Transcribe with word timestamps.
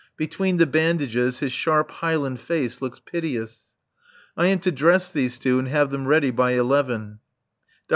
Between 0.17 0.57
the 0.57 0.65
bandages 0.65 1.37
his 1.37 1.51
sharp, 1.53 1.91
Highland 1.91 2.39
face 2.39 2.81
looks 2.81 2.99
piteous. 2.99 3.71
I 4.35 4.47
am 4.47 4.57
to 4.61 4.71
dress 4.71 5.11
these 5.11 5.37
two 5.37 5.59
and 5.59 5.67
have 5.67 5.91
them 5.91 6.07
ready 6.07 6.31
by 6.31 6.53
eleven. 6.53 7.19
Dr. 7.87 7.89